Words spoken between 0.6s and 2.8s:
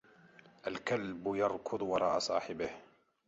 الْكَلْبُ يَرْكَضُ وَراءَ صَاحِبِهُ.